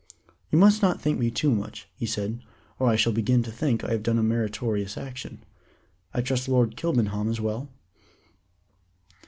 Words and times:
"You 0.51 0.57
must 0.57 0.81
not 0.81 0.99
thank 0.99 1.19
me 1.19 1.29
too 1.29 1.51
much," 1.51 1.87
he 1.95 2.07
said, 2.07 2.41
"or 2.79 2.87
I 2.89 2.95
shall 2.95 3.13
begin 3.13 3.43
to 3.43 3.51
think 3.51 3.83
I 3.83 3.91
have 3.91 4.01
done 4.01 4.17
a 4.17 4.23
meritorious 4.23 4.97
action. 4.97 5.43
I 6.11 6.21
trust 6.21 6.49
Lord 6.49 6.75
Kilbenham 6.75 7.29
is 7.29 7.39
well?" 7.39 7.69